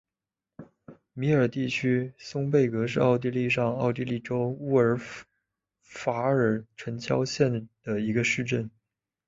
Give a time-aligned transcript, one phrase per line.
[1.13, 4.99] 米尔地区松贝格是奥地利上奥地利州乌尔
[5.83, 8.71] 法尔城郊县的一个市镇。